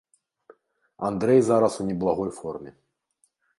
[1.09, 2.71] Андрэй зараз у неблагой форме.